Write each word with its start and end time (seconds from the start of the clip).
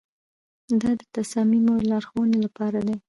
دا 0.81 0.91
د 0.99 1.01
تصامیمو 1.15 1.71
د 1.77 1.81
لارښوونې 1.91 2.37
لپاره 2.45 2.79
دی. 2.87 2.95